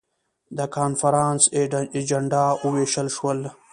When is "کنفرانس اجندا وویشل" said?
0.75-3.07